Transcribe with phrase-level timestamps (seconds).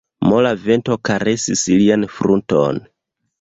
[0.27, 2.83] Mola vento karesis lian frunton.